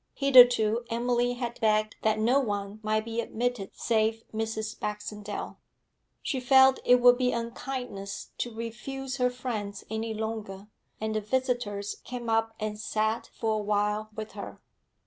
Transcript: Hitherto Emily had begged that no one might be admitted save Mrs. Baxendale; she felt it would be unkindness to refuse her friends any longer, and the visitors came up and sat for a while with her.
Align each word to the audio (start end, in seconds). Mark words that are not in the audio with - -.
Hitherto 0.15 0.83
Emily 0.89 1.33
had 1.33 1.59
begged 1.61 1.95
that 2.01 2.17
no 2.17 2.39
one 2.39 2.79
might 2.81 3.05
be 3.05 3.21
admitted 3.21 3.75
save 3.77 4.23
Mrs. 4.33 4.79
Baxendale; 4.79 5.59
she 6.23 6.39
felt 6.39 6.79
it 6.83 6.95
would 6.99 7.19
be 7.19 7.31
unkindness 7.31 8.31
to 8.39 8.51
refuse 8.51 9.17
her 9.17 9.29
friends 9.29 9.83
any 9.91 10.15
longer, 10.15 10.69
and 10.99 11.13
the 11.13 11.21
visitors 11.21 11.97
came 12.03 12.31
up 12.31 12.55
and 12.59 12.79
sat 12.79 13.29
for 13.31 13.53
a 13.59 13.63
while 13.63 14.09
with 14.15 14.31
her. 14.31 14.59